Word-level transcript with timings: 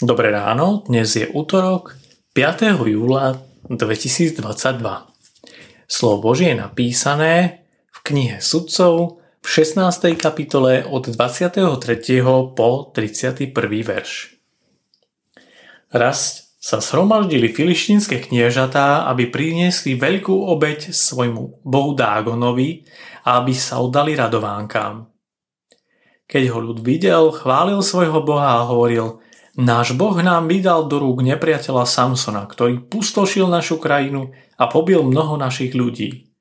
Dobré 0.00 0.32
ráno, 0.32 0.80
dnes 0.88 1.12
je 1.12 1.28
útorok 1.28 1.92
5. 2.32 2.72
júla 2.88 3.36
2022. 3.68 4.40
Slovo 5.84 6.16
Božie 6.24 6.56
je 6.56 6.64
napísané 6.64 7.68
v 7.92 7.98
knihe 8.08 8.40
Sudcov 8.40 9.20
v 9.44 9.46
16. 9.60 10.16
kapitole 10.16 10.88
od 10.88 11.04
23. 11.04 11.76
po 12.56 12.88
31. 12.96 13.52
verš. 13.84 14.40
Raz 15.92 16.48
sa 16.56 16.80
shromaždili 16.80 17.52
filištínske 17.52 18.24
kniežatá, 18.24 19.04
aby 19.04 19.28
priniesli 19.28 20.00
veľkú 20.00 20.32
obeď 20.32 20.96
svojmu 20.96 21.60
bohu 21.60 21.92
Dágonovi 21.92 22.88
a 23.28 23.44
aby 23.44 23.52
sa 23.52 23.84
oddali 23.84 24.16
radovánkám. 24.16 25.12
Keď 26.24 26.44
ho 26.56 26.58
ľud 26.72 26.80
videl, 26.80 27.36
chválil 27.36 27.84
svojho 27.84 28.24
boha 28.24 28.64
a 28.64 28.64
hovoril– 28.64 29.20
Náš 29.60 29.92
Boh 29.92 30.16
nám 30.24 30.48
vydal 30.48 30.88
do 30.88 30.96
rúk 30.96 31.20
nepriateľa 31.20 31.84
Samsona, 31.84 32.48
ktorý 32.48 32.80
pustošil 32.80 33.44
našu 33.44 33.76
krajinu 33.76 34.32
a 34.56 34.64
pobil 34.72 35.04
mnoho 35.04 35.36
našich 35.36 35.76
ľudí. 35.76 36.32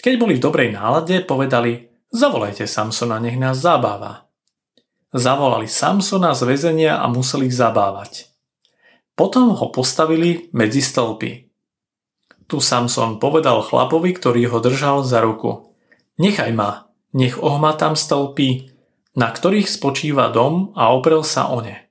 Keď 0.00 0.14
boli 0.16 0.40
v 0.40 0.44
dobrej 0.48 0.72
nálade, 0.72 1.20
povedali, 1.28 1.92
zavolajte 2.08 2.64
Samsona, 2.64 3.20
nech 3.20 3.36
nás 3.36 3.60
zabáva. 3.60 4.32
Zavolali 5.12 5.68
Samsona 5.68 6.32
z 6.32 6.48
väzenia 6.48 7.04
a 7.04 7.04
museli 7.12 7.52
ich 7.52 7.56
zabávať. 7.56 8.32
Potom 9.12 9.52
ho 9.52 9.68
postavili 9.68 10.48
medzi 10.56 10.80
stĺpy. 10.80 11.52
Tu 12.48 12.64
Samson 12.64 13.20
povedal 13.20 13.60
chlapovi, 13.60 14.16
ktorý 14.16 14.48
ho 14.48 14.64
držal 14.64 15.04
za 15.04 15.20
ruku. 15.20 15.68
Nechaj 16.16 16.56
ma, 16.56 16.88
nech 17.12 17.36
ohmatám 17.36 17.92
stĺpy, 17.92 18.72
na 19.20 19.28
ktorých 19.28 19.68
spočíva 19.68 20.32
dom 20.32 20.72
a 20.72 20.96
oprel 20.96 21.20
sa 21.20 21.52
o 21.52 21.60
ne. 21.60 21.87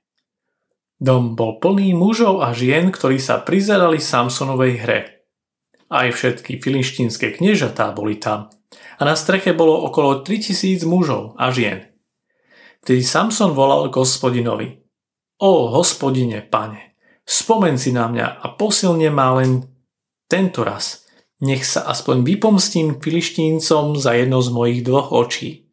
Dom 0.98 1.38
bol 1.38 1.62
plný 1.62 1.94
mužov 1.94 2.42
a 2.42 2.50
žien, 2.50 2.90
ktorí 2.90 3.22
sa 3.22 3.38
prizerali 3.38 4.02
Samsonovej 4.02 4.74
hre. 4.82 5.00
Aj 5.88 6.10
všetky 6.10 6.58
filištínske 6.58 7.38
kniežatá 7.38 7.94
boli 7.94 8.18
tam 8.18 8.50
a 8.98 9.02
na 9.06 9.14
streche 9.16 9.54
bolo 9.54 9.86
okolo 9.86 10.20
3000 10.20 10.84
mužov 10.84 11.38
a 11.38 11.48
žien. 11.54 11.88
Vtedy 12.82 13.02
Samson 13.02 13.54
volal 13.54 13.88
k 13.90 14.00
hospodinovi. 14.02 14.68
O 15.38 15.70
hospodine, 15.70 16.42
pane, 16.42 16.98
spomen 17.22 17.78
si 17.78 17.94
na 17.94 18.10
mňa 18.10 18.42
a 18.42 18.46
posilne 18.58 19.06
ma 19.14 19.38
len 19.38 19.62
tento 20.26 20.66
raz. 20.66 21.06
Nech 21.38 21.62
sa 21.62 21.86
aspoň 21.86 22.26
vypomstím 22.26 22.98
filištíncom 22.98 23.94
za 23.94 24.18
jedno 24.18 24.42
z 24.42 24.50
mojich 24.50 24.80
dvoch 24.82 25.14
očí. 25.14 25.70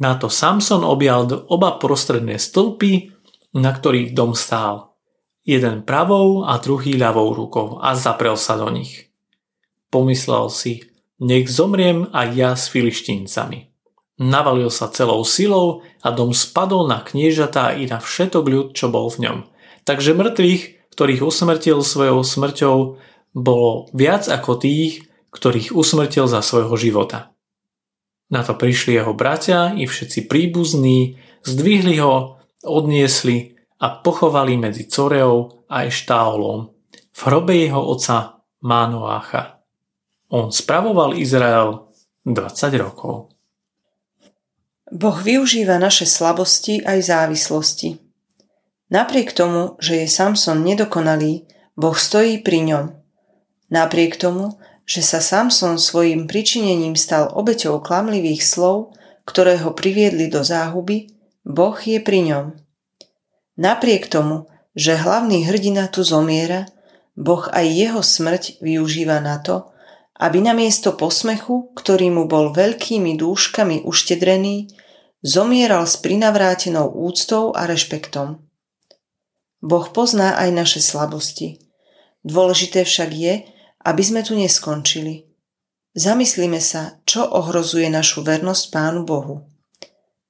Na 0.00 0.16
to 0.16 0.32
Samson 0.32 0.88
objal 0.88 1.28
oba 1.52 1.76
prostredné 1.76 2.40
stĺpy 2.40 3.11
na 3.52 3.70
ktorých 3.72 4.16
dom 4.16 4.32
stál. 4.32 4.96
Jeden 5.44 5.82
pravou 5.82 6.44
a 6.46 6.56
druhý 6.62 6.96
ľavou 6.96 7.34
rukou 7.34 7.78
a 7.82 7.92
zaprel 7.98 8.38
sa 8.38 8.56
do 8.56 8.70
nich. 8.70 9.12
Pomyslel 9.92 10.48
si, 10.48 10.88
nech 11.20 11.50
zomriem 11.50 12.08
aj 12.14 12.28
ja 12.32 12.50
s 12.56 12.72
filištíncami. 12.72 13.68
Navalil 14.22 14.70
sa 14.70 14.92
celou 14.92 15.24
silou 15.26 15.82
a 16.04 16.14
dom 16.14 16.30
spadol 16.30 16.86
na 16.86 17.02
kniežatá 17.02 17.74
i 17.74 17.90
na 17.90 17.98
všetok 17.98 18.44
ľud, 18.44 18.66
čo 18.72 18.92
bol 18.92 19.10
v 19.10 19.26
ňom. 19.26 19.38
Takže 19.82 20.14
mŕtvych, 20.14 20.94
ktorých 20.94 21.24
usmrtil 21.26 21.82
svojou 21.82 22.22
smrťou, 22.22 22.76
bolo 23.32 23.88
viac 23.96 24.28
ako 24.28 24.60
tých, 24.60 25.08
ktorých 25.32 25.72
usmrtil 25.72 26.28
za 26.28 26.44
svojho 26.44 26.76
života. 26.76 27.32
Na 28.32 28.44
to 28.44 28.56
prišli 28.56 28.96
jeho 28.96 29.12
bratia 29.12 29.76
i 29.76 29.88
všetci 29.88 30.28
príbuzní, 30.28 31.20
zdvihli 31.44 32.00
ho 32.00 32.41
odniesli 32.64 33.54
a 33.82 33.98
pochovali 33.98 34.56
medzi 34.56 34.86
Coreou 34.86 35.66
a 35.66 35.84
Eštáolom 35.86 36.70
v 37.12 37.20
hrobe 37.26 37.54
jeho 37.58 37.82
oca 37.82 38.40
Mánoácha. 38.62 39.58
On 40.32 40.48
spravoval 40.48 41.18
Izrael 41.18 41.92
20 42.24 42.72
rokov. 42.78 43.34
Boh 44.92 45.18
využíva 45.18 45.80
naše 45.80 46.04
slabosti 46.04 46.84
aj 46.84 46.98
závislosti. 47.00 47.96
Napriek 48.92 49.32
tomu, 49.32 49.80
že 49.80 50.04
je 50.04 50.06
Samson 50.08 50.60
nedokonalý, 50.60 51.48
Boh 51.72 51.96
stojí 51.96 52.44
pri 52.44 52.60
ňom. 52.68 52.84
Napriek 53.72 54.20
tomu, 54.20 54.60
že 54.84 55.00
sa 55.00 55.24
Samson 55.24 55.80
svojim 55.80 56.28
pričinením 56.28 56.92
stal 56.92 57.32
obeťou 57.32 57.80
klamlivých 57.80 58.44
slov, 58.44 58.92
ktoré 59.24 59.56
ho 59.64 59.72
priviedli 59.72 60.28
do 60.28 60.44
záhuby, 60.44 61.08
Boh 61.42 61.74
je 61.74 61.98
pri 61.98 62.22
ňom. 62.22 62.46
Napriek 63.58 64.06
tomu, 64.08 64.46
že 64.72 64.96
hlavný 64.96 65.44
hrdina 65.44 65.90
tu 65.90 66.06
zomiera, 66.06 66.70
Boh 67.12 67.44
aj 67.52 67.66
jeho 67.68 68.00
smrť 68.00 68.62
využíva 68.64 69.20
na 69.20 69.36
to, 69.42 69.68
aby 70.16 70.38
namiesto 70.40 70.94
posmechu, 70.94 71.74
ktorý 71.74 72.14
mu 72.14 72.24
bol 72.30 72.54
veľkými 72.54 73.18
dúškami 73.18 73.82
uštedrený, 73.84 74.70
zomieral 75.20 75.84
s 75.84 75.98
prinavrátenou 75.98 76.88
úctou 76.88 77.50
a 77.52 77.66
rešpektom. 77.66 78.38
Boh 79.62 79.86
pozná 79.90 80.38
aj 80.38 80.50
naše 80.54 80.80
slabosti. 80.82 81.58
Dôležité 82.22 82.86
však 82.86 83.10
je, 83.10 83.34
aby 83.82 84.02
sme 84.02 84.22
tu 84.22 84.38
neskončili. 84.38 85.26
Zamyslíme 85.92 86.62
sa, 86.62 87.02
čo 87.04 87.26
ohrozuje 87.26 87.90
našu 87.90 88.24
vernosť 88.24 88.64
Pánu 88.72 89.02
Bohu. 89.04 89.51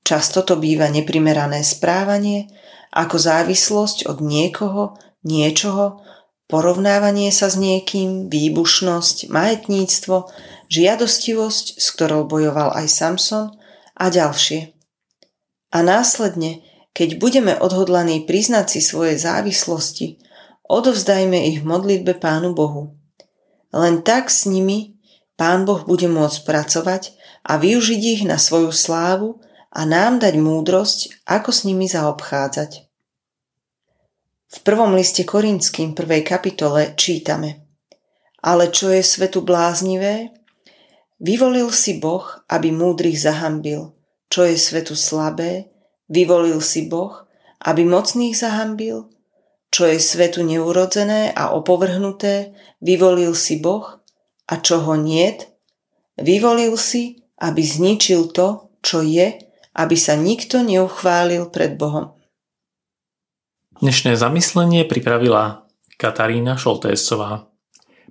Často 0.03 0.43
to 0.43 0.59
býva 0.59 0.91
neprimerané 0.91 1.63
správanie, 1.63 2.51
ako 2.93 3.17
závislosť 3.17 4.11
od 4.11 4.19
niekoho, 4.21 4.99
niečoho, 5.25 6.03
porovnávanie 6.51 7.33
sa 7.33 7.49
s 7.49 7.57
niekým, 7.57 8.29
výbušnosť, 8.29 9.33
majetníctvo, 9.33 10.29
žiadostivosť, 10.69 11.81
s 11.81 11.87
ktorou 11.95 12.29
bojoval 12.29 12.75
aj 12.77 12.87
Samson 12.91 13.47
a 13.97 14.07
ďalšie. 14.13 14.77
A 15.73 15.79
následne, 15.81 16.61
keď 16.93 17.17
budeme 17.17 17.57
odhodlaní 17.57 18.29
priznať 18.29 18.77
si 18.77 18.81
svoje 18.85 19.17
závislosti, 19.17 20.21
odovzdajme 20.69 21.49
ich 21.49 21.65
v 21.65 21.69
modlitbe 21.69 22.21
Pánu 22.21 22.53
Bohu. 22.53 22.93
Len 23.73 24.05
tak 24.05 24.29
s 24.29 24.45
nimi 24.45 25.01
Pán 25.41 25.65
Boh 25.65 25.81
bude 25.89 26.05
môcť 26.13 26.45
pracovať 26.45 27.17
a 27.49 27.57
využiť 27.57 28.01
ich 28.21 28.23
na 28.29 28.37
svoju 28.37 28.69
slávu 28.69 29.41
a 29.73 29.89
nám 29.89 30.21
dať 30.21 30.37
múdrosť, 30.37 31.25
ako 31.25 31.51
s 31.51 31.65
nimi 31.65 31.89
zaobchádzať. 31.89 32.93
V 34.53 34.59
prvom 34.61 34.93
liste 34.93 35.25
Korinským 35.25 35.97
prvej 35.97 36.29
kapitole 36.29 36.93
čítame 36.93 37.65
Ale 38.45 38.69
čo 38.69 38.93
je 38.93 39.01
svetu 39.01 39.41
bláznivé? 39.41 40.29
Vyvolil 41.17 41.73
si 41.73 41.97
Boh, 41.97 42.27
aby 42.53 42.69
múdrych 42.69 43.17
zahambil. 43.17 43.97
Čo 44.29 44.45
je 44.45 44.61
svetu 44.61 44.93
slabé? 44.93 45.73
Vyvolil 46.13 46.61
si 46.61 46.85
Boh, 46.85 47.25
aby 47.65 47.89
mocných 47.89 48.37
zahambil. 48.37 49.09
Čo 49.73 49.89
je 49.89 49.97
svetu 49.97 50.45
neurodzené 50.45 51.33
a 51.33 51.57
opovrhnuté? 51.57 52.53
Vyvolil 52.85 53.33
si 53.33 53.57
Boh. 53.57 54.05
A 54.53 54.61
čo 54.61 54.85
ho 54.85 55.01
niet? 55.01 55.49
Vyvolil 56.21 56.77
si, 56.77 57.25
aby 57.41 57.65
zničil 57.65 58.29
to, 58.37 58.69
čo 58.85 59.01
je, 59.01 59.52
aby 59.73 59.97
sa 59.97 60.17
nikto 60.17 60.61
neuchválil 60.61 61.49
pred 61.49 61.81
Bohom. 61.81 62.17
Dnešné 63.83 64.15
zamyslenie 64.15 64.87
pripravila 64.87 65.67
Katarína 65.99 66.55
Šoltésová. 66.55 67.51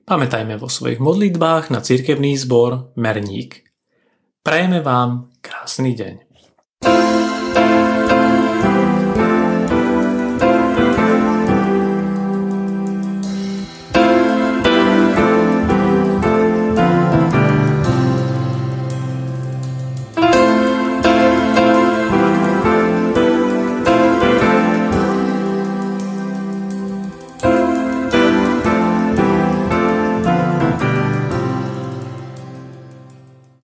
Pamätajme 0.03 0.57
vo 0.59 0.67
svojich 0.67 0.99
modlitbách 0.99 1.71
na 1.71 1.79
cirkevný 1.79 2.35
zbor 2.35 2.91
Merník. 2.97 3.63
Prajeme 4.41 4.81
vám 4.81 5.31
krásny 5.39 5.93
deň. 5.93 6.15